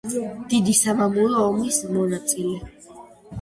[0.53, 2.57] დიდი სამამულო ომის მონაწილე.